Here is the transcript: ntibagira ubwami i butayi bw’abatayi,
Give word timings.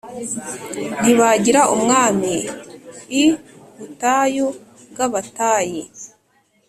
ntibagira 1.01 1.61
ubwami 1.73 2.35
i 3.21 3.23
butayi 3.77 4.43
bw’abatayi, 4.91 5.81